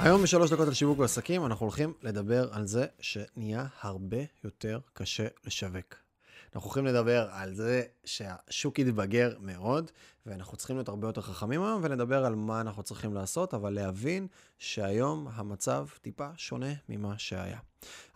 היום 0.00 0.22
בשלוש 0.22 0.50
דקות 0.50 0.68
על 0.68 0.74
שיווק 0.74 0.98
ועסקים 0.98 1.46
אנחנו 1.46 1.66
הולכים 1.66 1.92
לדבר 2.02 2.48
על 2.52 2.66
זה 2.66 2.86
שנהיה 3.00 3.66
הרבה 3.80 4.16
יותר 4.44 4.80
קשה 4.92 5.26
לשווק. 5.44 6.07
אנחנו 6.54 6.68
הולכים 6.68 6.86
לדבר 6.86 7.28
על 7.32 7.54
זה 7.54 7.82
שהשוק 8.04 8.78
יתבגר 8.78 9.34
מאוד, 9.40 9.90
ואנחנו 10.26 10.56
צריכים 10.56 10.76
להיות 10.76 10.88
הרבה 10.88 11.08
יותר 11.08 11.20
חכמים 11.20 11.62
היום, 11.62 11.80
ונדבר 11.84 12.24
על 12.24 12.34
מה 12.34 12.60
אנחנו 12.60 12.82
צריכים 12.82 13.14
לעשות, 13.14 13.54
אבל 13.54 13.70
להבין 13.70 14.26
שהיום 14.58 15.28
המצב 15.32 15.86
טיפה 16.02 16.28
שונה 16.36 16.72
ממה 16.88 17.18
שהיה. 17.18 17.58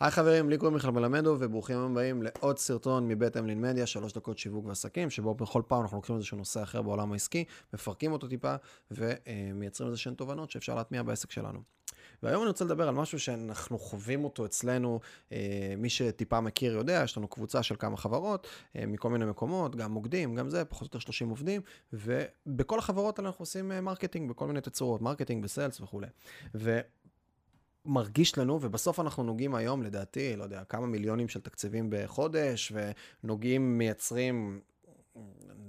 היי 0.00 0.10
חברים, 0.10 0.50
לי 0.50 0.58
קוראים 0.58 0.74
מיכאל 0.74 0.90
מלמדו, 0.90 1.36
וברוכים 1.38 1.78
הבאים 1.78 2.22
לעוד 2.22 2.58
סרטון 2.58 3.08
מבית 3.08 3.36
אמלין 3.36 3.60
מדיה, 3.60 3.86
שלוש 3.86 4.12
דקות 4.12 4.38
שיווק 4.38 4.66
ועסקים, 4.66 5.10
שבו 5.10 5.34
בכל 5.34 5.62
פעם 5.66 5.82
אנחנו 5.82 5.96
לוקחים 5.96 6.16
איזשהו 6.16 6.38
נושא 6.38 6.62
אחר 6.62 6.82
בעולם 6.82 7.12
העסקי, 7.12 7.44
מפרקים 7.74 8.12
אותו 8.12 8.28
טיפה, 8.28 8.54
ומייצרים 8.90 9.88
איזה 9.88 9.98
שהן 9.98 10.14
תובנות 10.14 10.50
שאפשר 10.50 10.74
להטמיע 10.74 11.02
בעסק 11.02 11.30
שלנו. 11.30 11.62
והיום 12.22 12.42
אני 12.42 12.48
רוצה 12.48 12.64
לדבר 12.64 12.88
על 12.88 12.94
משהו 12.94 13.20
שאנחנו 13.20 13.78
חווים 13.78 14.24
אותו 14.24 14.46
אצלנו, 14.46 15.00
אה, 15.32 15.74
מי 15.78 15.90
שטיפה 15.90 16.40
מכיר 16.40 16.72
יודע, 16.72 17.00
יש 17.04 17.16
לנו 17.16 17.28
קבוצה 17.28 17.62
של 17.62 17.76
כמה 17.78 17.96
חברות, 17.96 18.46
אה, 18.76 18.86
מכל 18.86 19.10
מיני 19.10 19.24
מקומות, 19.24 19.76
גם 19.76 19.92
מוקדים, 19.92 20.34
גם 20.34 20.50
זה, 20.50 20.64
פחות 20.64 20.82
או 20.82 20.86
יותר 20.86 20.98
30 20.98 21.28
עובדים, 21.28 21.60
ובכל 21.92 22.78
החברות 22.78 23.18
האלה 23.18 23.28
אנחנו 23.28 23.42
עושים 23.42 23.72
אה, 23.72 23.80
marketing 23.80 24.30
בכל 24.30 24.46
מיני 24.46 24.60
תצורות, 24.60 25.02
marketing 25.02 25.42
ב 25.42 25.48
sales 25.48 25.80
וכולי. 25.80 26.06
ו... 26.54 26.80
מרגיש 27.84 28.38
לנו, 28.38 28.58
ובסוף 28.62 29.00
אנחנו 29.00 29.22
נוגעים 29.22 29.54
היום, 29.54 29.82
לדעתי, 29.82 30.36
לא 30.36 30.44
יודע, 30.44 30.64
כמה 30.64 30.86
מיליונים 30.86 31.28
של 31.28 31.40
תקציבים 31.40 31.86
בחודש, 31.90 32.72
ונוגעים, 33.24 33.78
מייצרים 33.78 34.60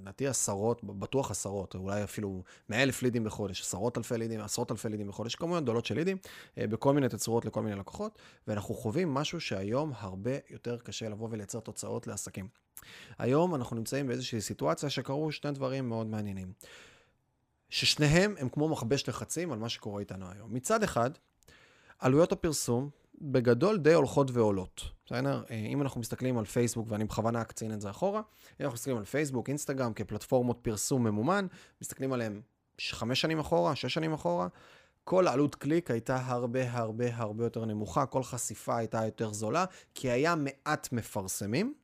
לדעתי 0.04 0.26
עשרות, 0.26 0.84
בטוח 0.84 1.30
עשרות, 1.30 1.74
אולי 1.74 2.04
אפילו 2.04 2.42
מאה 2.68 2.82
אלף 2.82 3.02
לידים 3.02 3.24
בחודש, 3.24 3.60
עשרות 3.60 3.98
אלפי 3.98 4.18
לידים, 4.18 4.40
עשרות 4.40 4.70
אלפי 4.70 4.88
לידים 4.88 5.08
בחודש, 5.08 5.34
כמובן 5.34 5.62
גדולות 5.62 5.86
של 5.86 5.94
לידים, 5.94 6.16
אה, 6.58 6.66
בכל 6.66 6.94
מיני 6.94 7.08
תצורות 7.08 7.44
לכל 7.44 7.62
מיני 7.62 7.76
לקוחות, 7.76 8.18
ואנחנו 8.48 8.74
חווים 8.74 9.14
משהו 9.14 9.40
שהיום 9.40 9.92
הרבה 9.96 10.30
יותר 10.50 10.78
קשה 10.78 11.08
לבוא 11.08 11.28
ולייצר 11.30 11.60
תוצאות 11.60 12.06
לעסקים. 12.06 12.48
היום 13.18 13.54
אנחנו 13.54 13.76
נמצאים 13.76 14.06
באיזושהי 14.06 14.40
סיטואציה 14.40 14.90
שקרו 14.90 15.32
שני 15.32 15.52
דברים 15.52 15.88
מאוד 15.88 16.06
מעניינים. 16.06 16.52
ששניהם 17.70 18.34
הם 18.38 18.48
כמו 18.48 18.68
מכבש 18.68 19.08
לחצים 19.08 19.52
על 19.52 19.58
מה 19.58 19.68
שקורה 19.68 20.00
איתנו 20.00 20.30
היום. 20.30 20.54
מצד 20.54 20.82
אחד, 20.82 21.10
עלויות 21.98 22.32
הפרסום 22.32 22.90
בגדול 23.20 23.78
די 23.78 23.92
הולכות 23.92 24.30
ועולות. 24.30 24.82
בסדר? 25.06 25.42
אה, 25.50 25.56
אם 25.56 25.82
אנחנו 25.82 26.00
מסתכלים 26.00 26.38
על 26.38 26.44
פייסבוק, 26.44 26.86
ואני 26.90 27.04
בכוונה 27.04 27.42
אקצין 27.42 27.72
את 27.72 27.80
זה 27.80 27.90
אחורה, 27.90 28.20
אם 28.60 28.64
אנחנו 28.64 28.74
מסתכלים 28.74 28.96
על 28.96 29.04
פייסבוק, 29.04 29.48
אינסטגרם 29.48 29.92
כפלטפורמות 29.92 30.58
פרסום 30.62 31.04
ממומן, 31.04 31.46
מסתכלים 31.82 32.12
עליהם 32.12 32.40
חמש 32.80 33.20
שנים 33.20 33.38
אחורה, 33.38 33.76
שש 33.76 33.94
שנים 33.94 34.12
אחורה, 34.12 34.48
כל 35.04 35.28
עלות 35.28 35.54
קליק 35.54 35.90
הייתה 35.90 36.16
הרבה 36.24 36.72
הרבה 36.72 37.16
הרבה 37.16 37.44
יותר 37.44 37.64
נמוכה, 37.64 38.06
כל 38.06 38.22
חשיפה 38.22 38.76
הייתה 38.76 39.04
יותר 39.04 39.32
זולה, 39.32 39.64
כי 39.94 40.10
היה 40.10 40.34
מעט 40.34 40.88
מפרסמים, 40.92 41.74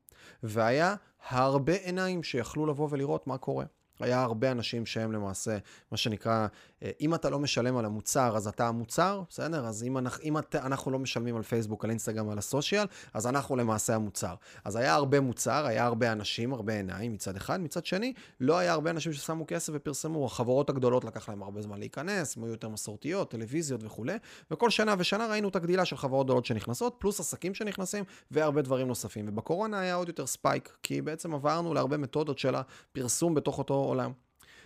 והיה 0.43 0.95
הרבה 1.29 1.73
עיניים 1.73 2.23
שיכלו 2.23 2.67
לבוא 2.67 2.89
ולראות 2.91 3.27
מה 3.27 3.39
קורה. 3.39 3.65
היה 4.01 4.23
הרבה 4.23 4.51
אנשים 4.51 4.87
שהם 4.87 5.13
למעשה, 5.13 5.59
מה 5.91 5.97
שנקרא, 5.97 6.47
אה, 6.83 6.91
אם 7.01 7.15
אתה 7.15 7.31
לא 7.31 7.39
משלם 7.39 7.77
על 7.77 7.85
המוצר, 7.85 8.37
אז 8.37 8.47
אתה 8.49 8.69
המוצר, 8.69 9.23
בסדר? 9.29 9.67
אז 9.67 9.83
אם, 9.85 9.99
אנחנו, 9.99 10.25
אם 10.25 10.39
את, 10.39 10.55
אנחנו 10.55 10.91
לא 10.91 10.99
משלמים 10.99 11.37
על 11.37 11.43
פייסבוק, 11.43 11.85
על 11.85 11.91
אינסטגרם, 11.91 12.29
על 12.29 12.39
הסושיאל, 12.39 12.87
אז 13.15 13.27
אנחנו 13.27 13.57
למעשה 13.57 13.95
המוצר. 13.95 14.35
אז 14.65 14.77
היה 14.77 14.95
הרבה 14.95 15.21
מוצר, 15.21 15.67
היה 15.67 15.85
הרבה 15.85 16.13
אנשים, 16.13 16.53
הרבה 16.53 16.73
עיניים 16.73 17.13
מצד 17.13 17.37
אחד, 17.37 17.61
מצד 17.61 17.87
שני, 17.87 18.13
לא 18.41 18.59
היה 18.59 18.73
הרבה 18.73 18.91
אנשים 18.91 19.13
ששמו 19.13 19.45
כסף 19.47 19.73
ופרסמו. 19.77 20.27
החברות 20.27 20.71
הגדולות 20.71 21.05
לקח 21.05 21.29
להם 21.29 21.43
הרבה 21.43 21.63
זמן 21.63 21.79
להיכנס, 21.79 22.37
הם 22.37 22.45
היו 22.45 22.53
יותר 22.53 22.69
מסורתיות, 22.69 23.31
טלוויזיות 23.31 23.85
וכולי, 23.85 24.17
וכל 24.51 24.71
שנה 24.71 24.95
ושנה 24.99 25.27
ראינו 25.27 25.49
את 25.49 25.57
הגדילה 25.57 25.85
של 25.85 25.97
חברות 25.97 26.27
גדולות 26.27 26.47
שנכנסות, 26.47 26.95
פלוס 26.99 27.21
עסקים 27.21 27.55
שנכנסים, 27.55 28.05
והרבה 28.31 28.63
דברים 28.63 28.89
נוספים. 28.89 29.29
ובקורונה 29.29 29.81
היה 29.81 29.95
עוד 29.95 30.09
יותר 30.09 30.27
ספייק, 30.27 30.77
כי 30.83 31.03
בעצם 31.03 31.35
עברנו 31.35 31.75
להרבה 31.75 31.97
מתודות 31.97 32.39
של 32.39 32.55
הפרסום 32.55 33.35
בתוך 33.35 33.59
אותו 33.59 33.90
עולם. 33.91 34.13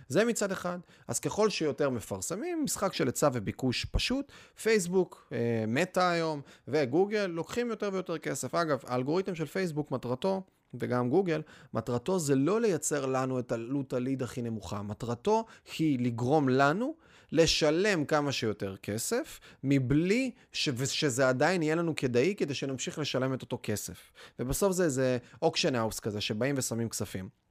זה 0.09 0.25
מצד 0.25 0.53
אחד. 0.53 0.79
אז 1.09 1.21
ככל 1.21 1.51
שיותר 1.51 1.91
מפרסמים, 1.91 2.65
משחק 2.65 2.93
של 2.93 3.07
היצע 3.07 3.29
וביקוש 3.33 3.85
פשוט, 3.85 4.33
פייסבוק, 4.62 5.29
אה, 5.33 5.65
מטא 5.69 6.01
היום 6.01 6.41
וגוגל 6.69 7.27
לוקחים 7.27 7.69
יותר 7.69 7.91
ויותר 7.93 8.19
כסף. 8.19 8.55
אגב, 8.55 8.83
האלגוריתם 8.87 9.35
של 9.35 9.47
פייסבוק 9.47 9.91
מטרתו 9.91 10.43
וגם 10.75 11.11
גוגל, 11.11 11.43
מטרתו 11.75 12.19
זה 12.19 12.35
לא 12.35 12.61
לייצר 12.61 13.07
לנו 13.07 13.39
את 13.39 13.53
עלות 13.53 13.93
הליד 13.93 14.23
הכי 14.23 14.43
נמוכה, 14.43 14.83
מטרתו 14.83 15.45
היא 15.79 15.99
לגרום 16.06 16.49
לנו 16.49 16.95
לשלם 17.33 18.05
כמה 18.05 18.33
שיותר 18.33 18.77
כסף, 18.77 19.41
מבלי 19.65 20.31
ש... 20.53 20.69
שזה 20.85 21.29
עדיין 21.29 21.62
יהיה 21.62 21.75
לנו 21.75 21.97
כדאי, 21.97 22.35
כדי 22.37 22.55
שנמשיך 22.55 22.99
לשלם 22.99 23.35
את 23.35 23.43
אותו 23.43 23.59
כסף. 23.62 24.12
ובסוף 24.39 24.73
זה 24.73 24.85
איזה 24.85 25.19
אוקשן 25.43 25.75
האוס 25.75 26.01
כזה, 26.01 26.21
שבאים 26.21 26.55
ושמים 26.59 26.89
כספים. 26.89 27.44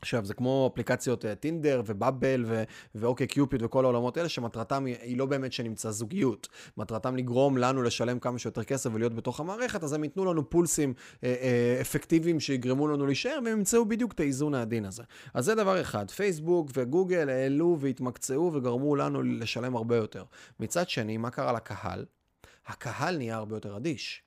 עכשיו, 0.00 0.24
זה 0.24 0.34
כמו 0.34 0.70
אפליקציות 0.72 1.24
טינדר 1.40 1.82
ובאבל 1.86 2.44
ואוקיי 2.94 3.26
קיופיד 3.26 3.62
וכל 3.62 3.84
העולמות 3.84 4.16
האלה, 4.16 4.28
שמטרתם 4.28 4.84
היא 4.84 5.18
לא 5.18 5.26
באמת 5.26 5.52
שנמצא 5.52 5.90
זוגיות. 5.90 6.48
מטרתם 6.76 7.16
לגרום 7.16 7.58
לנו 7.58 7.82
לשלם 7.82 8.18
כמה 8.18 8.38
שיותר 8.38 8.64
כסף 8.64 8.90
ולהיות 8.92 9.14
בתוך 9.14 9.40
המערכת, 9.40 9.84
אז 9.84 9.92
הם 9.92 10.04
ייתנו 10.04 10.24
לנו 10.24 10.50
פולסים 10.50 10.94
אה, 11.24 11.34
אה, 11.40 11.78
אפקטיביים 11.80 12.40
שיגרמו 12.40 12.88
לנו 12.88 13.06
להישאר, 13.06 13.38
והם 13.44 13.58
ימצאו 13.58 13.84
בדיוק 13.84 14.12
את 14.12 14.20
האיזון 14.20 14.54
העדין 14.54 14.84
הזה. 14.84 15.02
אז 15.34 15.44
זה 15.44 15.54
דבר 15.54 15.80
אחד. 15.80 16.10
פייסבוק 16.10 16.70
וגוגל 16.74 17.28
העלו 17.28 17.76
והתמקצעו 17.80 18.50
וגרמו 18.54 18.96
לנו 18.96 19.22
לשלם 19.22 19.76
הרבה 19.76 19.96
יותר. 19.96 20.24
מצד 20.60 20.88
שני, 20.88 21.16
מה 21.16 21.30
קרה 21.30 21.52
לקהל? 21.52 22.04
הקהל 22.66 23.16
נהיה 23.16 23.36
הרבה 23.36 23.56
יותר 23.56 23.76
אדיש. 23.76 24.25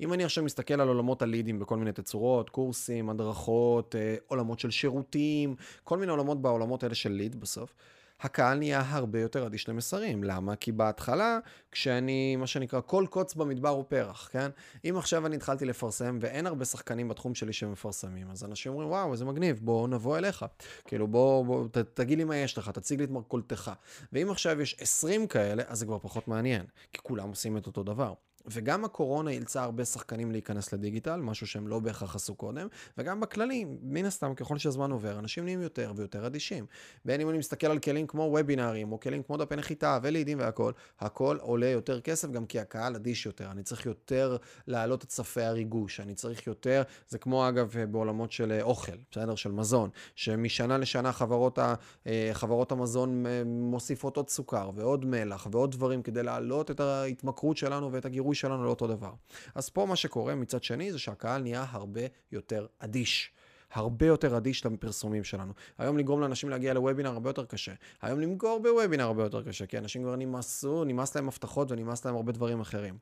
אם 0.00 0.12
אני 0.12 0.24
עכשיו 0.24 0.44
מסתכל 0.44 0.80
על 0.80 0.88
עולמות 0.88 1.22
הלידים 1.22 1.58
בכל 1.58 1.76
מיני 1.76 1.92
תצורות, 1.92 2.50
קורסים, 2.50 3.10
הדרכות, 3.10 3.94
אה, 3.94 4.16
עולמות 4.26 4.58
של 4.58 4.70
שירותים, 4.70 5.54
כל 5.84 5.98
מיני 5.98 6.12
עולמות 6.12 6.42
בעולמות 6.42 6.82
האלה 6.82 6.94
של 6.94 7.12
ליד 7.12 7.40
בסוף, 7.40 7.74
הקהל 8.20 8.58
נהיה 8.58 8.82
הרבה 8.86 9.20
יותר 9.20 9.46
אדיש 9.46 9.68
למסרים. 9.68 10.24
למה? 10.24 10.56
כי 10.56 10.72
בהתחלה, 10.72 11.38
כשאני, 11.72 12.36
מה 12.36 12.46
שנקרא, 12.46 12.80
כל 12.86 13.06
קוץ 13.10 13.34
במדבר 13.34 13.68
הוא 13.68 13.84
פרח, 13.88 14.28
כן? 14.32 14.50
אם 14.84 14.96
עכשיו 14.96 15.26
אני 15.26 15.36
התחלתי 15.36 15.64
לפרסם 15.64 16.18
ואין 16.20 16.46
הרבה 16.46 16.64
שחקנים 16.64 17.08
בתחום 17.08 17.34
שלי 17.34 17.52
שמפרסמים, 17.52 18.30
אז 18.30 18.44
אנשים 18.44 18.72
אומרים, 18.72 18.88
וואו, 18.88 19.12
איזה 19.12 19.24
מגניב, 19.24 19.60
בוא 19.62 19.88
נבוא 19.88 20.18
אליך. 20.18 20.44
כאילו, 20.84 21.06
בוא, 21.06 21.44
בוא 21.44 21.68
ת, 21.68 21.78
תגיד 21.78 22.18
לי 22.18 22.24
מה 22.24 22.36
יש 22.36 22.58
לך, 22.58 22.68
תציג 22.68 22.98
לי 22.98 23.04
את 23.04 23.10
מרכולתך. 23.10 23.70
ואם 24.12 24.30
עכשיו 24.30 24.60
יש 24.60 24.76
20 24.80 25.26
כאלה, 25.26 25.62
אז 25.66 25.78
זה 25.78 25.86
כבר 25.86 25.98
פחות 25.98 26.28
מעניין, 26.28 26.66
כי 26.92 26.98
כולם 27.02 27.28
עושים 27.28 27.56
את 27.56 27.66
אותו 27.66 27.82
דבר. 27.82 28.12
וגם 28.50 28.84
הקורונה 28.84 29.30
אילצה 29.30 29.62
הרבה 29.62 29.84
שחקנים 29.84 30.32
להיכנס 30.32 30.72
לדיגיטל, 30.72 31.16
משהו 31.20 31.46
שהם 31.46 31.68
לא 31.68 31.78
בהכרח 31.78 32.14
עשו 32.14 32.34
קודם, 32.34 32.68
וגם 32.98 33.20
בכללי, 33.20 33.64
מן 33.82 34.04
הסתם, 34.04 34.34
ככל 34.34 34.58
שהזמן 34.58 34.90
עובר, 34.90 35.18
אנשים 35.18 35.44
נהיים 35.44 35.62
יותר 35.62 35.92
ויותר 35.96 36.26
אדישים. 36.26 36.66
בין 37.04 37.20
אם 37.20 37.30
אני 37.30 37.38
מסתכל 37.38 37.66
על 37.66 37.78
כלים 37.78 38.06
כמו 38.06 38.22
וובינארים, 38.22 38.92
או 38.92 39.00
כלים 39.00 39.22
כמו 39.22 39.36
דפי 39.36 39.56
נחיתה 39.56 39.98
ולידים 40.02 40.38
והכל, 40.38 40.72
הכל 41.00 41.36
עולה 41.40 41.66
יותר 41.66 42.00
כסף, 42.00 42.30
גם 42.30 42.46
כי 42.46 42.60
הקהל 42.60 42.94
אדיש 42.94 43.26
יותר. 43.26 43.50
אני 43.50 43.62
צריך 43.62 43.86
יותר 43.86 44.36
להעלות 44.66 45.04
את 45.04 45.10
ספי 45.10 45.42
הריגוש, 45.42 46.00
אני 46.00 46.14
צריך 46.14 46.46
יותר, 46.46 46.82
זה 47.08 47.18
כמו 47.18 47.48
אגב 47.48 47.74
בעולמות 47.90 48.32
של 48.32 48.58
אוכל, 48.62 48.92
בסדר? 49.10 49.34
של 49.34 49.52
מזון, 49.52 49.90
שמשנה 50.14 50.78
לשנה 50.78 51.12
חברות, 51.12 51.58
ה, 51.58 51.74
אה, 52.06 52.30
חברות 52.32 52.72
המזון 52.72 53.26
אה, 53.26 53.42
מוסיפות 53.46 54.16
עוד 54.16 54.28
סוכר 54.28 54.70
ועוד 54.74 55.04
מלח 55.04 55.46
ועוד 55.50 55.70
דברים 55.70 56.02
כדי 56.02 56.22
להעלות 56.22 56.70
את 56.70 56.80
ההתמכרות 56.80 57.56
שלנו 57.56 57.92
ואת 57.92 58.04
הגירוי 58.04 58.34
שלנו 58.40 58.64
לאותו 58.64 58.86
דבר. 58.86 59.12
אז 59.54 59.68
פה 59.68 59.86
מה 59.86 59.96
שקורה 59.96 60.34
מצד 60.34 60.62
שני 60.62 60.92
זה 60.92 60.98
שהקהל 60.98 61.42
נהיה 61.42 61.66
הרבה 61.70 62.00
יותר 62.32 62.66
אדיש. 62.78 63.32
הרבה 63.72 64.06
יותר 64.06 64.36
אדיש 64.36 64.66
לפרסומים 64.66 65.24
שלנו. 65.24 65.52
היום 65.78 65.98
לגרום 65.98 66.20
לאנשים 66.20 66.48
להגיע 66.48 66.74
לוובינר 66.74 67.10
הרבה 67.10 67.30
יותר 67.30 67.44
קשה. 67.44 67.72
היום 68.02 68.20
למכור 68.20 68.60
בוובינר 68.62 69.04
הרבה 69.04 69.22
יותר 69.22 69.42
קשה, 69.42 69.66
כי 69.66 69.78
אנשים 69.78 70.02
כבר 70.02 70.16
נמאסו, 70.16 70.84
נמאס 70.84 71.16
להם 71.16 71.28
הבטחות 71.28 71.72
ונמאס 71.72 72.04
להם 72.04 72.14
הרבה 72.14 72.32
דברים 72.32 72.60
אחרים. 72.60 72.98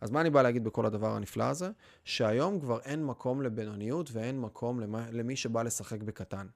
אז 0.00 0.10
מה 0.10 0.20
אני 0.20 0.30
בא 0.30 0.42
להגיד 0.42 0.64
בכל 0.64 0.86
הדבר 0.86 1.16
הנפלא 1.16 1.44
הזה? 1.44 1.70
שהיום 2.04 2.60
כבר 2.60 2.80
אין 2.80 3.04
מקום 3.04 3.42
לבינוניות 3.42 4.10
ואין 4.12 4.40
מקום 4.40 4.80
למי 5.12 5.36
שבא 5.36 5.62
לשחק 5.62 6.02
בקטן. 6.02 6.46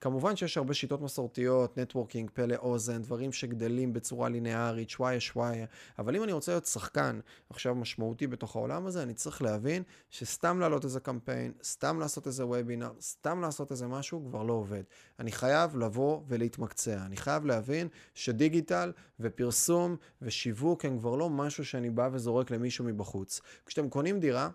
כמובן 0.00 0.36
שיש 0.36 0.56
הרבה 0.56 0.74
שיטות 0.74 1.00
מסורתיות, 1.00 1.78
נטוורקינג, 1.78 2.30
פלא 2.34 2.56
אוזן, 2.56 3.02
דברים 3.02 3.32
שגדלים 3.32 3.92
בצורה 3.92 4.28
ליניארית, 4.28 4.90
שוואיה 4.90 5.20
שוואיה, 5.20 5.66
אבל 5.98 6.16
אם 6.16 6.24
אני 6.24 6.32
רוצה 6.32 6.52
להיות 6.52 6.66
שחקן 6.66 7.20
עכשיו 7.50 7.74
משמעותי 7.74 8.26
בתוך 8.26 8.56
העולם 8.56 8.86
הזה, 8.86 9.02
אני 9.02 9.14
צריך 9.14 9.42
להבין 9.42 9.82
שסתם 10.10 10.60
להעלות 10.60 10.84
איזה 10.84 11.00
קמפיין, 11.00 11.52
סתם 11.62 12.00
לעשות 12.00 12.26
איזה 12.26 12.46
וובינר, 12.46 12.92
סתם 13.00 13.40
לעשות 13.40 13.70
איזה 13.70 13.86
משהו, 13.86 14.24
כבר 14.28 14.42
לא 14.42 14.52
עובד. 14.52 14.82
אני 15.18 15.32
חייב 15.32 15.76
לבוא 15.76 16.20
ולהתמקצע. 16.28 17.06
אני 17.06 17.16
חייב 17.16 17.46
להבין 17.46 17.88
שדיגיטל 18.14 18.92
ופרסום 19.20 19.96
ושיווק 20.22 20.84
הם 20.84 20.98
כבר 20.98 21.16
לא 21.16 21.30
משהו 21.30 21.64
שאני 21.64 21.90
בא 21.90 22.08
וזורק 22.12 22.50
למישהו 22.50 22.84
מבחוץ. 22.84 23.40
כשאתם 23.66 23.88
קונים 23.88 24.20
דירה 24.20 24.50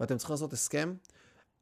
ואתם 0.00 0.16
צריכים 0.16 0.34
לעשות 0.34 0.52
הסכם, 0.52 0.94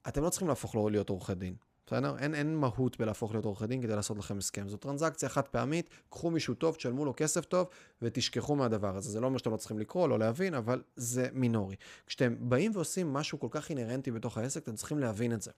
אתם 0.09 0.23
לא 0.23 0.31
צריכים 0.31 0.49
להפוך 0.49 0.75
להיות 0.75 1.09
עורכי 1.09 1.35
דין. 1.35 1.69
בסדר? 1.90 2.16
אין, 2.19 2.34
אין 2.34 2.56
מהות 2.56 2.98
בלהפוך 2.98 3.32
להיות 3.32 3.44
עורכי 3.44 3.66
דין 3.66 3.82
כדי 3.82 3.96
לעשות 3.96 4.19
לכם 4.19 4.38
הסכם. 4.38 4.69
זו 4.69 4.76
טרנזקציה 4.76 5.28
חד 5.28 5.48
פעמית, 5.48 5.88
קחו 6.10 6.31
מישהו 6.31 6.54
טוב, 6.54 6.75
תשלמו 6.75 7.04
לו 7.04 7.14
כסף 7.16 7.44
טוב 7.44 7.66
ותשכחו 8.02 8.56
מהדבר 8.56 8.96
הזה. 8.96 9.10
זה 9.10 9.20
לא 9.20 9.26
אומר 9.26 9.38
שאתם 9.38 9.50
לא 9.50 9.56
צריכים 9.56 9.78
לקרוא, 9.78 10.08
לא 10.08 10.19
להבין, 10.19 10.54
אבל 10.54 10.82
זה 10.96 11.28
מינורי. 11.32 11.76
כשאתם 12.06 12.34
באים 12.38 12.72
ועושים 12.75 13.12
משהו 13.12 13.40
כל 13.40 13.46
כך 13.50 13.70
אינהרנטי 13.70 14.10
בתוך 14.10 14.38
העסק, 14.38 14.62
אתם 14.62 14.75
צריכים 14.75 14.98
להבין 14.98 15.32
את 15.32 15.42
זה. 15.42 15.50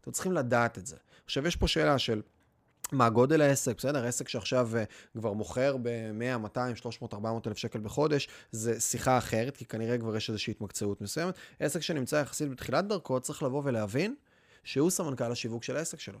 אתם 0.00 0.10
צריכים 0.10 0.32
לדעת 0.32 0.78
את 0.78 0.86
זה. 0.86 0.96
עכשיו, 1.24 1.46
יש 1.46 1.56
פה 1.56 1.68
שאלה 1.68 1.98
של... 1.98 2.22
מה 2.92 3.10
גודל 3.10 3.40
העסק, 3.40 3.76
בסדר? 3.76 4.06
עסק 4.06 4.28
שעכשיו 4.28 4.70
uh, 4.72 5.18
כבר 5.18 5.32
מוכר 5.32 5.76
ב-100, 5.82 6.38
200, 6.38 6.76
300, 6.76 7.14
400 7.14 7.46
אלף 7.46 7.56
שקל 7.56 7.80
בחודש, 7.80 8.28
זה 8.52 8.80
שיחה 8.80 9.18
אחרת, 9.18 9.56
כי 9.56 9.64
כנראה 9.64 9.98
כבר 9.98 10.16
יש 10.16 10.28
איזושהי 10.28 10.50
התמקצעות 10.50 11.00
מסוימת. 11.00 11.34
עסק 11.60 11.80
שנמצא 11.80 12.16
יחסית 12.16 12.50
בתחילת 12.50 12.86
דרכו, 12.88 13.20
צריך 13.20 13.42
לבוא 13.42 13.62
ולהבין 13.64 14.14
שהוא 14.64 14.90
סמנכ"ל 14.90 15.32
השיווק 15.32 15.64
של 15.64 15.76
העסק 15.76 16.00
שלו. 16.00 16.18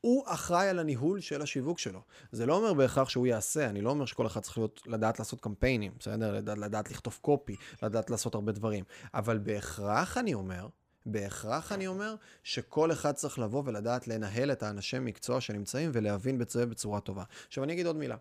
הוא 0.00 0.24
אחראי 0.26 0.68
על 0.68 0.78
הניהול 0.78 1.20
של 1.20 1.42
השיווק 1.42 1.78
שלו. 1.78 2.00
זה 2.32 2.46
לא 2.46 2.56
אומר 2.56 2.74
בהכרח 2.74 3.08
שהוא 3.08 3.26
יעשה, 3.26 3.66
אני 3.66 3.80
לא 3.80 3.90
אומר 3.90 4.06
שכל 4.06 4.26
אחד 4.26 4.40
צריך 4.40 4.58
להיות, 4.58 4.82
לדעת 4.86 5.18
לעשות 5.18 5.40
קמפיינים, 5.40 5.92
בסדר? 5.98 6.32
לדעת, 6.32 6.58
לדעת 6.58 6.90
לכתוב 6.90 7.18
קופי, 7.22 7.56
לדעת 7.82 8.10
לעשות 8.10 8.34
הרבה 8.34 8.52
דברים. 8.52 8.84
אבל 9.14 9.38
בהכרח 9.38 10.18
אני 10.18 10.34
אומר, 10.34 10.68
בהכרח 11.06 11.72
אני 11.72 11.86
אומר 11.86 12.14
שכל 12.42 12.92
אחד 12.92 13.12
צריך 13.12 13.38
לבוא 13.38 13.62
ולדעת 13.66 14.08
לנהל 14.08 14.52
את 14.52 14.62
האנשי 14.62 14.98
מקצוע 14.98 15.40
שנמצאים 15.40 15.90
ולהבין 15.92 16.38
בצורה 16.68 17.00
טובה. 17.00 17.24
עכשיו 17.46 17.64
אני 17.64 17.72
אגיד 17.72 17.86
עוד 17.86 17.96
מילה. 17.96 18.16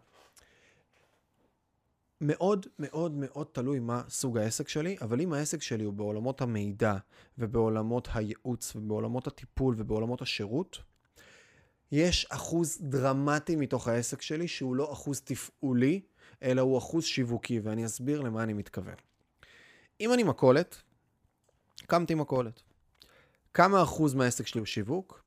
מאוד 2.21 2.65
מאוד 2.79 3.11
מאוד 3.15 3.47
תלוי 3.51 3.79
מה 3.79 4.01
סוג 4.09 4.37
העסק 4.37 4.69
שלי, 4.69 4.97
אבל 5.01 5.21
אם 5.21 5.33
העסק 5.33 5.61
שלי 5.61 5.83
הוא 5.83 5.93
בעולמות 5.93 6.41
המידע 6.41 6.95
ובעולמות 7.37 8.07
הייעוץ 8.13 8.75
ובעולמות 8.75 9.27
הטיפול 9.27 9.75
ובעולמות 9.77 10.21
השירות, 10.21 10.77
יש 11.91 12.25
אחוז 12.29 12.77
דרמטי 12.81 13.55
מתוך 13.55 13.87
העסק 13.87 14.21
שלי 14.21 14.47
שהוא 14.47 14.75
לא 14.75 14.93
אחוז 14.93 15.21
תפעולי, 15.21 16.01
אלא 16.43 16.61
הוא 16.61 16.77
אחוז 16.77 17.03
שיווקי, 17.03 17.59
ואני 17.59 17.85
אסביר 17.85 18.21
למה 18.21 18.43
אני 18.43 18.53
מתכוון. 18.53 18.95
אם 20.01 20.13
אני 20.13 20.23
מכולת, 20.23 20.81
קמתי 21.87 22.15
מכולת. 22.15 22.61
כמה 23.53 23.83
אחוז 23.83 24.13
מהעסק 24.13 24.47
שלי 24.47 24.59
הוא 24.59 24.65
שיווק? 24.65 25.26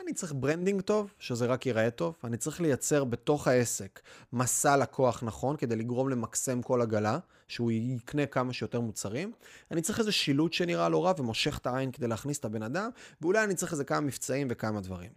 אני 0.00 0.14
צריך 0.14 0.32
branding 0.36 0.80
טוב, 0.80 1.12
שזה 1.18 1.46
רק 1.46 1.66
ייראה 1.66 1.90
טוב. 1.90 2.14
אני 2.24 2.36
צריך 2.36 2.60
לייצר 2.60 3.04
בתוך 3.04 3.48
העסק 3.48 4.00
מסע 4.32 4.76
לקוח 4.76 5.22
נכון, 5.22 5.56
כדי 5.56 5.76
לגרום 5.76 6.08
למקסם 6.08 6.62
כל 6.62 6.82
עגלה, 6.82 7.18
שהוא 7.48 7.70
יקנה 7.70 8.26
כמה 8.26 8.52
שיותר 8.52 8.80
מוצרים. 8.80 9.32
אני 9.70 9.82
צריך 9.82 9.98
איזה 9.98 10.12
שילוט 10.12 10.52
שנראה 10.52 10.88
לא 10.88 11.04
רע 11.04 11.12
ומושך 11.18 11.58
את 11.58 11.66
העין 11.66 11.92
כדי 11.92 12.06
להכניס 12.08 12.38
את 12.38 12.44
הבן 12.44 12.62
אדם, 12.62 12.90
ואולי 13.20 13.44
אני 13.44 13.54
צריך 13.54 13.72
איזה 13.72 13.84
כמה 13.84 14.00
מבצעים 14.00 14.46
וכמה 14.50 14.80
דברים. 14.80 15.10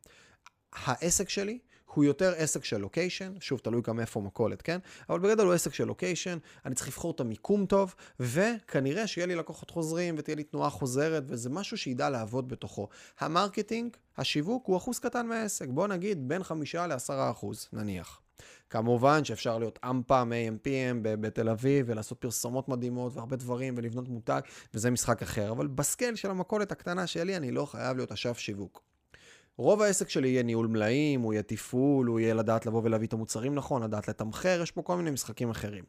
העסק 0.73 1.29
שלי 1.29 1.59
הוא 1.93 2.03
יותר 2.03 2.33
עסק 2.37 2.63
של 2.63 2.77
location, 2.77 3.33
שוב, 3.39 3.59
תלוי 3.59 3.81
גם 3.81 3.99
איפה 3.99 4.21
מכולת, 4.21 4.61
כן? 4.61 4.79
אבל 5.09 5.19
בגדול 5.19 5.47
הוא 5.47 5.53
עסק 5.53 5.73
של 5.73 5.85
location, 5.85 6.37
אני 6.65 6.75
צריך 6.75 6.87
לבחור 6.87 7.11
את 7.11 7.19
המיקום 7.19 7.65
טוב, 7.65 7.95
וכנראה 8.19 9.07
שיהיה 9.07 9.27
לי 9.27 9.35
לקוחות 9.35 9.69
חוזרים 9.69 10.15
ותהיה 10.17 10.35
לי 10.35 10.43
תנועה 10.43 10.69
חוזרת, 10.69 11.23
וזה 11.27 11.49
משהו 11.49 11.77
שידע 11.77 12.09
לעבוד 12.09 12.47
בתוכו. 12.47 12.87
ה 13.19 13.26
marketing, 13.26 13.97
השיווק, 14.17 14.67
הוא 14.67 14.77
אחוז 14.77 14.99
קטן 14.99 15.27
מהעסק, 15.27 15.67
בוא 15.67 15.87
נגיד 15.87 16.27
בין 16.27 16.43
חמישה 16.43 16.87
לעשרה 16.87 17.31
אחוז, 17.31 17.67
נניח. 17.73 18.21
כמובן 18.69 19.23
שאפשר 19.23 19.57
להיות 19.57 19.79
אמפם, 19.89 20.31
AMPM 20.31 20.97
בתל 21.01 21.49
אביב, 21.49 21.85
ולעשות 21.89 22.17
פרסומות 22.17 22.69
מדהימות 22.69 23.15
והרבה 23.15 23.35
דברים, 23.35 23.73
ולבנות 23.77 24.07
מותג, 24.07 24.41
וזה 24.73 24.91
משחק 24.91 25.21
אחר. 25.21 25.51
אבל 25.51 25.67
בסקייל 25.67 26.15
של 26.15 26.31
המכולת 26.31 26.71
הקטנה 26.71 27.07
שלי, 27.07 27.37
אני 27.37 27.51
לא 27.51 27.65
חייב 27.65 27.97
להיות 27.97 28.11
אשף 28.11 28.37
שיווק. 28.37 28.90
רוב 29.61 29.81
העסק 29.81 30.09
שלי 30.09 30.27
יהיה 30.27 30.43
ניהול 30.43 30.67
מלאים, 30.67 31.21
הוא 31.21 31.33
יהיה 31.33 31.43
תפעול, 31.43 32.07
הוא 32.07 32.19
יהיה 32.19 32.33
לדעת 32.33 32.65
לבוא 32.65 32.81
ולהביא 32.83 33.07
את 33.07 33.13
המוצרים 33.13 33.55
נכון, 33.55 33.83
לדעת 33.83 34.07
לתמחר, 34.07 34.59
יש 34.63 34.71
פה 34.71 34.81
כל 34.81 34.97
מיני 34.97 35.11
משחקים 35.11 35.49
אחרים. 35.49 35.83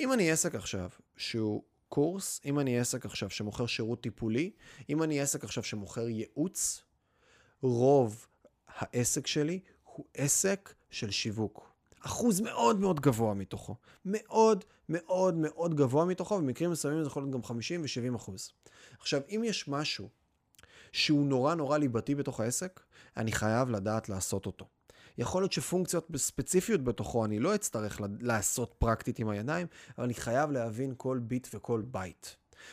אם 0.00 0.12
אני 0.12 0.30
עסק 0.30 0.54
עכשיו 0.54 0.88
שהוא 1.16 1.62
קורס, 1.88 2.40
אם 2.44 2.58
אני 2.58 2.80
עסק 2.80 3.04
עכשיו 3.04 3.30
שמוכר 3.30 3.66
שירות 3.66 4.00
טיפולי, 4.00 4.50
אם 4.90 5.02
אני 5.02 5.20
עסק 5.20 5.44
עכשיו 5.44 5.62
שמוכר 5.62 6.08
ייעוץ, 6.08 6.82
רוב 7.62 8.26
העסק 8.68 9.26
שלי 9.26 9.60
הוא 9.82 10.06
עסק 10.14 10.74
של 10.90 11.10
שיווק. 11.10 11.72
אחוז 12.00 12.40
מאוד 12.40 12.80
מאוד 12.80 13.00
גבוה 13.00 13.34
מתוכו. 13.34 13.76
מאוד 14.04 14.64
מאוד 14.88 15.34
מאוד 15.34 15.74
גבוה 15.74 16.04
מתוכו, 16.04 16.38
במקרים 16.38 16.70
מסוימים 16.70 17.02
זה 17.02 17.06
יכול 17.06 17.22
להיות 17.22 17.34
גם 17.34 17.42
50 17.42 17.82
ו-70 17.82 18.16
אחוז. 18.16 18.52
עכשיו, 18.98 19.20
אם 19.28 19.42
יש 19.44 19.68
משהו 19.68 20.08
שהוא 20.92 21.26
נורא 21.26 21.54
נורא 21.54 21.78
ליבתי 21.78 22.14
בתוך 22.14 22.40
העסק, 22.40 22.80
אני 23.16 23.32
חייב 23.32 23.70
לדעת 23.70 24.08
לעשות 24.08 24.46
אותו. 24.46 24.66
יכול 25.18 25.42
להיות 25.42 25.52
שפונקציות 25.52 26.08
ספציפיות 26.16 26.84
בתוכו 26.84 27.24
אני 27.24 27.38
לא 27.38 27.54
אצטרך 27.54 28.00
לעשות 28.20 28.74
פרקטית 28.78 29.18
עם 29.18 29.28
הידיים, 29.28 29.66
אבל 29.98 30.04
אני 30.04 30.14
חייב 30.14 30.50
להבין 30.50 30.94
כל 30.96 31.18
ביט 31.22 31.48
וכל 31.54 31.82
בייט. 31.86 32.26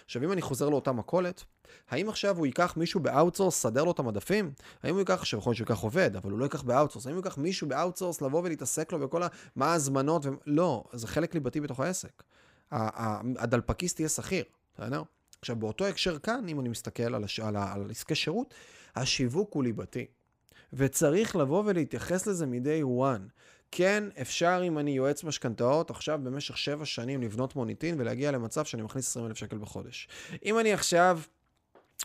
עכשיו, 0.05 0.23
אם 0.23 0.31
אני 0.31 0.41
חוזר 0.41 0.69
לאותה 0.69 0.91
מכולת, 0.91 1.43
האם 1.89 2.09
עכשיו 2.09 2.37
הוא 2.37 2.45
ייקח 2.45 2.77
מישהו 2.77 2.99
ב 2.99 3.05
outsource, 3.05 3.61
סדר 3.61 3.83
לו 3.83 3.91
את 3.91 3.99
המדפים? 3.99 4.51
האם 4.83 4.93
הוא 4.93 4.99
ייקח, 4.99 5.13
עכשיו 5.13 5.39
יכול 5.39 5.49
להיות 5.49 5.57
שהוא 5.57 5.65
ייקח 5.69 5.83
עובד, 5.83 6.15
אבל 6.15 6.31
הוא 6.31 6.39
לא 6.39 6.43
ייקח 6.43 6.61
ב 6.61 6.66
outsource. 6.66 7.07
האם 7.07 7.15
הוא 7.15 7.23
ייקח 7.25 7.37
מישהו 7.37 7.67
ב 7.67 7.73
outsource 7.73 8.21
לבוא 8.21 8.41
ולהתעסק 8.43 8.91
לו 8.91 8.99
בכל 8.99 9.23
ה... 9.23 9.27
מה 9.55 9.71
ההזמנות? 9.71 10.25
ו... 10.25 10.29
לא, 10.45 10.83
זה 10.93 11.07
חלק 11.07 11.33
ליבתי 11.33 11.61
בתוך 11.61 11.79
העסק. 11.79 12.23
הדלפקיסט 12.71 13.99
יהיה 13.99 14.09
שכיר, 14.09 14.43
בסדר? 14.75 15.03
עכשיו, 15.41 15.55
באותו 15.55 15.85
הקשר 15.85 16.19
כאן, 16.19 16.47
אם 16.49 16.59
אני 16.59 16.69
מסתכל 16.69 17.15
על, 17.15 17.23
הש... 17.23 17.39
על, 17.39 17.55
ה... 17.55 17.73
על 17.73 17.91
עסקי 17.91 18.15
שירות, 18.15 18.53
השיווק 18.95 19.53
הוא 19.53 19.63
ליבתי. 19.63 20.05
וצריך 20.73 21.35
לבוא 21.35 21.63
ולהתייחס 21.65 22.27
לזה 22.27 22.45
מ-day 22.45 23.01
one. 23.01 23.21
כן, 23.71 24.03
אפשר 24.21 24.61
אם 24.67 24.79
אני 24.79 24.91
יועץ 24.91 25.23
משכנתאות 25.23 25.89
עכשיו 25.89 26.19
במשך 26.23 26.57
שבע 26.57 26.85
שנים 26.85 27.21
לבנות 27.21 27.55
מוניטין 27.55 27.95
ולהגיע 27.99 28.31
למצב 28.31 28.65
שאני 28.65 28.83
מכניס 28.83 29.09
20,000 29.09 29.35
שקל 29.37 29.57
בחודש. 29.57 30.07
אם 30.45 30.59
אני 30.59 30.73
עכשיו 30.73 31.19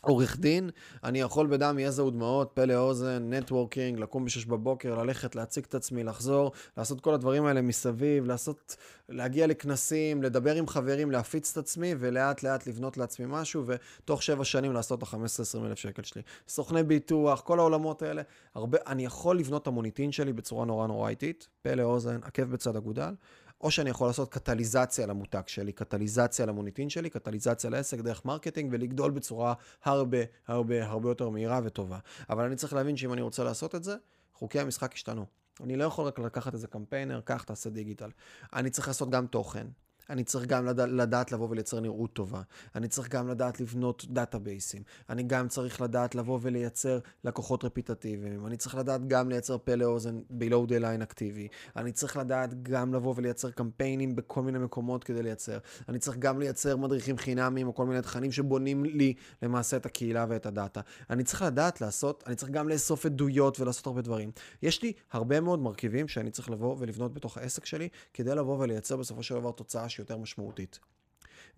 עורך 0.01 0.39
דין, 0.39 0.71
אני 1.05 1.21
יכול 1.21 1.47
בדם, 1.47 1.79
יזע 1.79 2.05
ודמעות, 2.05 2.51
פלא 2.55 2.75
אוזן, 2.75 3.35
נטוורקינג, 3.35 3.99
לקום 3.99 4.25
ב-6 4.25 4.49
בבוקר, 4.49 5.03
ללכת, 5.03 5.37
להציג 5.37 5.65
את 5.69 5.75
עצמי, 5.75 6.05
לחזור, 6.05 6.53
לעשות 6.77 7.01
כל 7.01 7.15
הדברים 7.15 7.45
האלה 7.45 7.63
מסביב, 7.63 8.25
לעשות, 8.25 8.77
להגיע 9.09 9.47
לכנסים, 9.47 10.23
לדבר 10.23 10.55
עם 10.55 10.67
חברים, 10.67 11.11
להפיץ 11.11 11.51
את 11.51 11.57
עצמי, 11.57 11.95
ולאט 11.99 12.43
לאט 12.43 12.67
לבנות 12.67 12.97
לעצמי 12.97 13.27
משהו, 13.29 13.65
ותוך 13.67 14.23
7 14.23 14.45
שנים 14.45 14.73
לעשות 14.73 15.03
את 15.03 15.09
ה-15-20 15.09 15.67
אלף 15.67 15.79
שקל 15.79 16.03
שלי. 16.03 16.23
סוכני 16.49 16.83
ביטוח, 16.83 17.41
כל 17.41 17.59
העולמות 17.59 18.03
האלה, 18.03 18.23
הרבה, 18.55 18.79
אני 18.87 19.05
יכול 19.05 19.39
לבנות 19.39 19.63
את 19.63 19.67
המוניטין 19.67 20.13
שלי 20.13 20.33
בצורה 20.33 20.65
נורא 20.65 20.87
נורא 20.87 21.09
איטית, 21.09 21.49
פלא 21.63 21.83
אוזן, 21.83 22.19
עקב 22.23 22.43
בצד 22.43 22.77
אגודל. 22.77 23.15
או 23.61 23.71
שאני 23.71 23.91
יכול 23.91 24.07
לעשות 24.07 24.33
קטליזציה 24.33 25.07
למותג 25.07 25.43
שלי, 25.47 25.73
קטליזציה 25.73 26.47
למוניטין 26.47 26.91
שלי, 26.91 27.11
קטליזציה 27.11 27.71
לעסק 27.71 27.99
דרך 27.99 28.25
marketing 28.25 28.69
ולגדול 28.73 29.11
בצורה 29.11 29.55
הרבה 29.85 30.19
הרבה 30.47 30.87
הרבה 30.87 31.09
יותר 31.09 31.29
מהירה 31.29 31.61
וטובה. 31.65 31.99
אבל 32.31 32.45
אני 32.45 32.57
צריך 32.57 32.73
להבין 32.73 32.97
שאם 32.97 33.13
אני 33.13 33.23
רוצה 33.23 33.45
לעשות 33.45 33.75
את 33.75 33.85
זה, 33.85 33.97
חוקי 34.35 34.61
המשחק 34.61 34.93
השתנו. 34.93 35.27
אני 35.61 35.77
לא 35.77 35.85
יכול 35.85 36.07
רק 36.07 36.19
לקחת 36.19 36.55
איזה 36.55 36.67
קמפיינר, 36.67 37.21
קח 37.21 37.43
תעשה 37.43 37.71
דיגיטל. 37.71 38.11
אני 38.53 38.71
צריך 38.71 38.89
לעשות 38.89 39.11
גם 39.11 39.27
תוכן. 39.27 39.67
אני 40.11 40.25
צריך 40.25 40.47
גם 40.47 40.67
לדע, 40.67 40.87
לדעת 40.87 41.33
לבוא 41.33 41.49
ולייצר 41.51 41.81
נראות 41.81 42.13
טובה. 42.13 42.43
אני 42.75 42.89
צריך 42.89 43.09
גם 43.09 43.29
לדעת 43.29 43.61
לבנות 43.61 44.05
דאטאבייסים. 44.09 44.83
אני 45.11 45.23
גם 45.23 45.49
צריך 45.49 45.81
לדעת 45.81 46.15
לבוא 46.15 46.39
ולייצר 46.43 46.99
לקוחות 47.25 47.65
רפיטטיביים. 47.65 48.47
אני 48.47 48.57
צריך 48.57 48.75
לדעת 48.75 49.09
גם 49.09 49.29
לייצר 49.29 49.59
פה 49.59 49.75
לאוזן 49.75 50.21
below 50.31 50.69
the 50.69 50.83
line 50.83 51.03
אקטיבי. 51.03 51.49
אני 51.77 51.93
צריך 51.93 52.17
לדעת 52.17 52.63
גם 52.63 52.95
לבוא 52.95 53.15
ולייצר 53.17 53.51
קמפיינים 53.51 54.17
בכל 54.17 54.43
מיני 54.43 54.59
מקומות 54.59 55.05
כדי 55.05 55.23
לייצר. 55.23 55.59
אני 55.89 55.99
צריך 55.99 56.17
גם 56.17 56.39
לייצר 56.39 56.77
מדריכים 56.77 57.19
חינמיים 57.19 57.67
או 57.67 57.75
כל 57.75 57.87
מיני 57.87 58.03
תכנים 58.03 58.33
שבונים 58.33 58.85
לי 58.85 59.15
למעשה 59.43 59.77
את 59.77 59.87
הקהילה 59.87 60.27
ואת 60.29 60.47
הדאטה. 60.47 60.81
אני 61.11 61.25
צריך 61.25 61.43
לדעת 61.43 61.81
לעשות, 61.81 62.25
אני 62.27 62.37
צריך 62.37 62.53
גם 62.53 62.69
לאסוף 62.69 63.07
עדויות 63.07 63.61
ולעשות 63.61 63.87
הרבה 63.87 64.03
דברים. 64.03 64.31
יש 64.63 64.83
לי 64.83 64.93
הרבה 65.13 65.41
מאוד 65.41 65.59
מרכיבים 65.59 66.09
שאני 66.09 66.31
צריך 66.31 66.51
לבוא 66.51 66.77
ולבנות 66.79 67.15
בתוך 67.15 67.39
העסק 67.39 67.65
שלי 67.65 67.89
כדי 68.15 68.35
לבוא 68.35 68.59
ולייצר 68.59 68.97
בסופו 68.97 69.23
של 69.23 69.35
דבר 69.35 69.53
תוצאה 69.53 69.89
שיותר 69.95 70.17
משמעותית. 70.17 70.79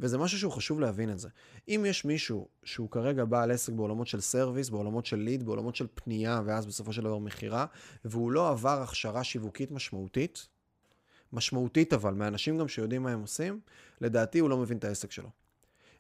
וזה 0.00 0.18
משהו 0.18 0.38
שהוא 0.38 0.52
חשוב 0.52 0.80
להבין 0.80 1.10
את 1.10 1.18
זה. 1.18 1.28
אם 1.68 1.84
יש 1.88 2.04
מישהו 2.04 2.48
שהוא 2.64 2.90
כרגע 2.90 3.24
בעל 3.24 3.50
עסק 3.50 3.72
בעולמות 3.72 4.06
של 4.06 4.20
service, 4.20 4.68
בעולמות 4.68 5.06
של 5.06 5.16
ליד, 5.16 5.42
בעולמות 5.42 5.76
של 5.76 5.86
פנייה, 5.94 6.42
ואז 6.44 6.66
בסופו 6.66 6.92
של 6.92 7.02
דבר 7.02 7.18
מכירה, 7.18 7.66
והוא 8.04 8.32
לא 8.32 8.48
עבר 8.48 8.82
הכשרה 8.82 9.24
שיווקית 9.24 9.70
משמעותית, 9.70 10.46
משמעותית 11.32 11.92
אבל, 11.92 12.14
מאנשים 12.14 12.58
גם 12.58 12.68
שיודעים 12.68 13.02
מה 13.02 13.10
הם 13.10 13.20
עושים, 13.20 13.60
לדעתי 14.00 14.38
הוא 14.38 14.50
לא 14.50 14.56
מבין 14.56 14.78
את 14.78 14.84
העסק 14.84 15.10
שלו. 15.10 15.30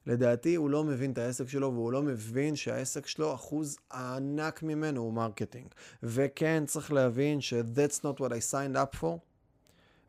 לדעתי 0.06 0.54
הוא 0.54 0.70
לא 0.70 0.84
מבין 0.84 1.12
את 1.12 1.18
העסק 1.18 1.48
שלו 1.48 1.72
והוא 1.72 1.92
לא 1.92 2.02
מבין 2.02 2.56
שהעסק 2.56 3.06
שלו, 3.06 3.34
אחוז 3.34 3.78
הענק 3.90 4.62
ממנו 4.62 5.00
הוא 5.00 5.12
marketing. 5.12 5.66
וכן, 6.02 6.64
צריך 6.66 6.92
להבין 6.92 7.40
ש- 7.40 7.54
that's 7.54 7.98
not 7.98 8.20
what 8.20 8.30
I 8.30 8.52
signed 8.52 8.76
up 8.76 9.00
for. 9.00 9.25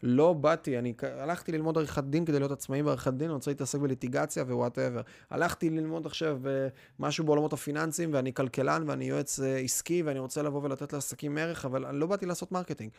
לא 0.04 0.34
באתי, 0.34 0.80
אני 0.80 0.94
הלכתי 1.04 1.52
ללמוד 1.52 1.78
עריכת 1.78 2.04
דין 2.04 2.26
כדי 2.26 2.40
להיות 2.40 2.52
עצמאי 2.52 2.84
בעריכת 2.84 3.14
דין, 3.14 3.28
אני 3.28 3.34
רוצה 3.34 3.52
להתעסק 3.52 3.80
בליטיגציה 3.80 4.44
ו 4.44 4.49
whatever. 4.49 5.02
הלכתי 5.30 5.70
ללמוד 5.70 6.06
עכשיו 6.06 6.48
אה, 6.48 6.68
משהו 7.00 7.26
בעולמות 7.26 7.54
הפיננסיים, 7.54 8.14
ואני 8.14 8.34
כלכלן 8.34 8.84
ואני 8.88 9.06
יועץ 9.06 9.40
אה, 9.40 9.58
עסקי, 9.58 10.02
ואני 10.02 10.20
רוצה 10.20 10.42
לבוא 10.42 10.64
ולתת 10.64 10.94
לעסקים 10.94 11.38
ערך, 11.38 11.66
אבל 11.66 11.86
אני 11.86 12.00
לא 12.00 12.08
באתי 12.08 12.26
לעשות 12.26 12.52
marketing. 12.52 12.92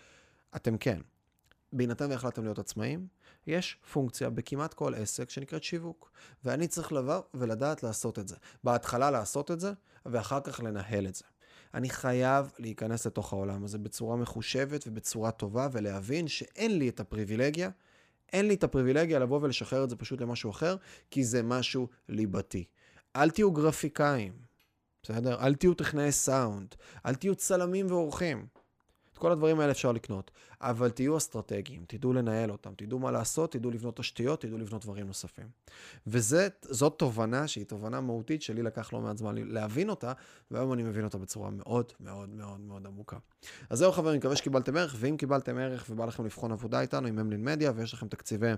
אתם 0.56 0.76
כן. 0.76 1.00
בהינתן 1.72 2.10
והחלטתם 2.10 2.42
להיות 2.42 2.58
עצמאים, 2.58 3.06
יש 3.46 3.78
פונקציה 3.92 4.30
בכמעט 4.30 4.74
כל 4.74 4.94
עסק 4.94 5.30
שנקראת 5.30 5.62
שיווק. 5.62 6.10
ואני 6.44 6.68
צריך 6.68 6.92
לבוא 6.92 7.20
ולדעת 7.34 7.82
לעשות 7.82 8.18
את 8.18 8.28
זה. 8.28 8.36
בהתחלה 8.64 9.10
לעשות 9.10 9.50
את 9.50 9.60
זה, 9.60 9.72
ואחר 10.06 10.40
כך 10.40 10.60
לנהל 10.60 11.06
את 11.06 11.14
זה. 11.14 11.24
אני 11.74 11.90
חייב 11.90 12.50
להיכנס 12.58 13.06
לתוך 13.06 13.32
העולם 13.32 13.64
הזה 13.64 13.78
בצורה 13.78 14.16
מחושבת 14.16 14.84
ובצורה 14.86 15.30
טובה, 15.30 15.68
ולהבין 15.72 16.28
שאין 16.28 16.78
לי 16.78 16.88
את 16.88 17.00
הפריבילגיה, 17.00 17.70
אין 18.32 18.48
לי 18.48 18.54
את 18.54 18.64
הפריבילגיה 18.64 19.18
לבוא 19.18 19.40
ולשחרר 19.42 19.84
את 19.84 19.90
זה 19.90 19.96
פשוט 19.96 20.20
למשהו 20.20 20.50
אחר, 20.50 20.76
כי 21.10 21.24
זה 21.24 21.42
משהו 21.42 21.88
ליבתי. 22.08 22.64
אל 23.16 23.30
תהיו 23.30 23.52
גרפיקאים, 23.52 24.32
בסדר? 25.02 25.46
אל 25.46 25.54
תהיו 25.54 25.74
טכנאי 25.74 26.12
סאונד, 26.12 26.74
אל 27.06 27.14
תהיו 27.14 27.34
צלמים 27.34 27.86
ועורכים. 27.86 28.46
את 29.18 29.22
כל 29.22 29.32
הדברים 29.32 29.60
האלה 29.60 29.72
אפשר 29.72 29.92
לקנות, 29.92 30.30
אבל 30.60 30.90
תהיו 30.90 31.16
אסטרטגיים, 31.16 31.84
תדעו 31.86 32.12
לנהל 32.12 32.50
אותם, 32.50 32.72
תדעו 32.76 32.98
מה 32.98 33.10
לעשות, 33.10 33.52
תדעו 33.52 33.70
לבנות 33.70 33.96
תשתיות, 33.96 34.40
תדעו 34.40 34.58
לבנות 34.58 34.82
דברים 34.84 35.06
נוספים. 35.06 35.46
וזאת 36.06 36.94
תובנה 36.96 37.48
שהיא 37.48 37.66
תובנה 37.66 38.00
מהותית 38.00 38.42
שלי 38.42 38.62
לקח 38.62 38.92
לא 38.92 39.00
מעט 39.00 39.16
זמן 39.16 39.34
להבין 39.38 39.90
אותה, 39.90 40.12
והיום 40.50 40.72
אני 40.72 40.82
מבין 40.82 41.04
אותה 41.04 41.18
בצורה 41.18 41.50
מאוד 41.50 41.92
מאוד 42.00 42.28
מאוד 42.28 42.60
מאוד 42.60 42.86
עמוקה. 42.86 43.16
אז 43.70 43.78
זהו 43.78 43.92
חברים, 43.92 44.18
מקווה 44.18 44.36
שקיבלתם 44.36 44.76
ערך, 44.76 44.96
ואם 44.98 45.16
קיבלתם 45.16 45.58
ערך 45.58 45.86
ובא 45.90 46.04
לכם 46.04 46.24
לבחון 46.24 46.52
עבודה 46.52 46.80
איתנו 46.80 47.08
עם 47.08 47.18
אמלין 47.18 47.44
מדיה 47.44 47.72
ויש 47.76 47.94
לכם 47.94 48.08
תקציבי... 48.08 48.52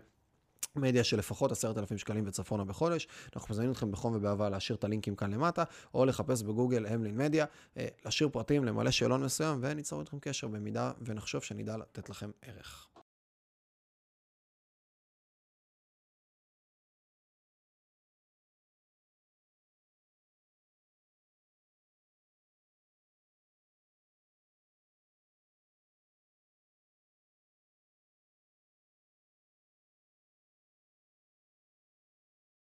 מדיה 0.77 1.05
של 1.05 1.19
לפחות 1.19 1.53
עשרת 1.53 1.79
אלפים 1.79 1.99
שקלים 1.99 2.25
וצפונה 2.27 2.65
בחודש. 2.65 3.09
אנחנו 3.37 3.53
מזמינים 3.53 3.73
אתכם 3.73 3.93
בחום 3.93 4.15
ובאהבה 4.17 4.49
להשאיר 4.49 4.77
את 4.77 4.85
הלינקים 4.85 5.17
כאן 5.17 5.33
למטה, 5.33 5.65
או 5.95 6.05
לחפש 6.05 6.43
בגוגל 6.43 6.87
המלין 6.87 7.17
מדיה, 7.17 7.45
אה, 7.77 7.87
להשאיר 8.05 8.29
פרטים, 8.29 8.65
למלא 8.65 8.91
שאלון 8.91 9.25
מסוים, 9.25 9.59
וניצור 9.63 10.01
איתכם 10.01 10.19
קשר 10.21 10.49
במידה 10.49 10.93
ונחשוב 11.03 11.43
שנדע 11.43 11.77
לתת 11.77 12.11
לכם 12.11 12.31
ערך. 12.43 12.90